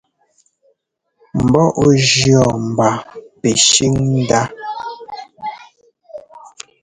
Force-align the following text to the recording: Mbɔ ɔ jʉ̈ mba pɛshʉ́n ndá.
Mbɔ 1.45 1.63
ɔ 1.83 1.85
jʉ̈ 2.07 2.41
mba 2.69 2.87
pɛshʉ́n 3.41 3.93
ndá. 4.19 4.41